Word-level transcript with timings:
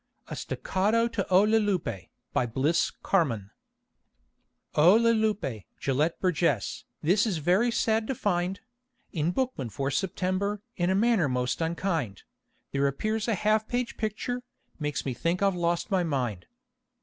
_"A 0.31 0.35
STACCATO 0.35 1.07
TO 1.09 1.27
O 1.29 1.41
LE 1.43 1.59
LUPE 1.61 2.07
BY 2.33 2.45
BLISS 2.47 2.89
CARMAN 3.03 3.51
O 4.73 4.95
Le 4.95 5.09
Lupe, 5.13 5.63
Gelett 5.79 6.19
Burgess, 6.19 6.85
this 7.03 7.27
is 7.27 7.37
very 7.37 7.69
sad 7.69 8.07
to 8.07 8.15
find: 8.15 8.61
In 9.13 9.27
The 9.27 9.33
Bookman 9.33 9.69
for 9.69 9.91
September, 9.91 10.59
in 10.75 10.89
a 10.89 10.95
manner 10.95 11.29
most 11.29 11.61
unkind, 11.61 12.23
There 12.71 12.87
appears 12.87 13.27
a 13.27 13.35
half 13.35 13.67
page 13.67 13.95
picture, 13.95 14.41
makes 14.79 15.05
me 15.05 15.13
think 15.13 15.43
I've 15.43 15.53
lost 15.53 15.91
my 15.91 16.03
mind. 16.03 16.47